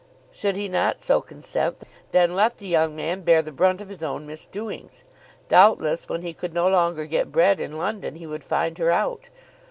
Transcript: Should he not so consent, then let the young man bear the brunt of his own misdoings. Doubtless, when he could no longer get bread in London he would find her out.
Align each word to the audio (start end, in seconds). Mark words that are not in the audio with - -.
Should 0.31 0.55
he 0.55 0.67
not 0.67 0.99
so 0.99 1.21
consent, 1.21 1.77
then 2.09 2.33
let 2.33 2.57
the 2.57 2.65
young 2.65 2.95
man 2.95 3.21
bear 3.21 3.43
the 3.43 3.51
brunt 3.51 3.81
of 3.81 3.89
his 3.89 4.01
own 4.01 4.25
misdoings. 4.25 5.03
Doubtless, 5.47 6.09
when 6.09 6.23
he 6.23 6.33
could 6.33 6.55
no 6.55 6.67
longer 6.67 7.05
get 7.05 7.31
bread 7.31 7.59
in 7.59 7.77
London 7.77 8.15
he 8.15 8.25
would 8.25 8.43
find 8.43 8.79
her 8.79 8.89
out. 8.89 9.29